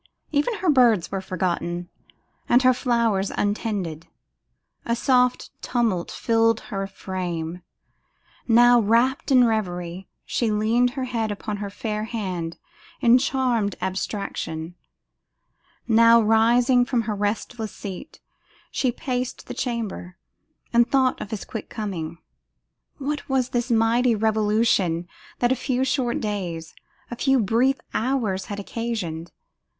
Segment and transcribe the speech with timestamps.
[0.31, 1.87] Even her birds were forgotten,
[2.49, 4.07] and her flowers untended.
[4.83, 7.61] A soft tumult filled her frame:
[8.47, 12.57] now rapt in reverie, she leaned her head upon her fair hand
[12.99, 14.73] in charmed abstraction;
[15.87, 18.19] now rising from her restless seat,
[18.71, 20.17] she paced the chamber,
[20.73, 22.17] and thought of his quick coming.
[22.97, 25.07] What was this mighty revolution
[25.37, 26.73] that a few short days,
[27.11, 29.31] a few brief hours had occasioned?